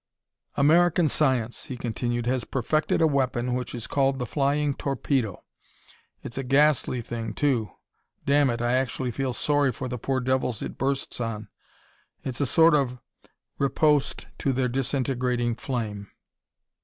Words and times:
"American 0.57 1.07
science," 1.07 1.65
he 1.65 1.77
continued, 1.77 2.25
"has 2.25 2.43
perfected 2.43 3.01
a 3.03 3.05
weapon 3.05 3.53
which 3.53 3.75
is 3.75 3.85
called 3.85 4.17
the 4.17 4.25
'flying 4.25 4.73
torpedo.' 4.73 5.43
It's 6.23 6.39
a 6.39 6.43
ghastly 6.43 7.03
thing, 7.03 7.35
too. 7.35 7.69
Damn 8.25 8.49
it, 8.49 8.63
I 8.63 8.73
actually 8.73 9.11
feel 9.11 9.31
sorry 9.31 9.71
for 9.71 9.87
the 9.87 9.99
poor 9.99 10.19
devils 10.19 10.63
it 10.63 10.79
bursts 10.79 11.21
on! 11.21 11.49
It's 12.23 12.41
a 12.41 12.47
sort 12.47 12.73
of 12.73 12.97
riposte 13.59 14.25
to 14.39 14.51
their 14.51 14.67
disintegrating 14.67 15.53
flame. 15.53 16.07